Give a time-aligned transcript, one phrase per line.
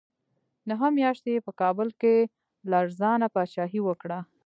[0.69, 2.13] نهه میاشتې یې په کابل کې
[2.71, 4.19] لړزانه پاچاهي وکړه.